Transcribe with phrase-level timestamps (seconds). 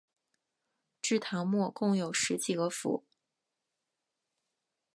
[0.99, 3.03] 至唐末共有十几个府。